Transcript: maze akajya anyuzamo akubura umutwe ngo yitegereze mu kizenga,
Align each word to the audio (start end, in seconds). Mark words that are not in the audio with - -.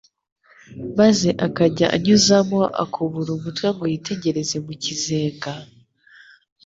maze 0.99 1.29
akajya 1.47 1.87
anyuzamo 1.95 2.59
akubura 2.83 3.29
umutwe 3.37 3.67
ngo 3.75 3.85
yitegereze 3.91 4.55
mu 4.65 4.73
kizenga, 4.83 5.53